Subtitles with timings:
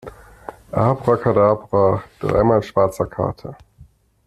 [0.73, 3.55] Abrakadabra, dreimal schwarzer Kater!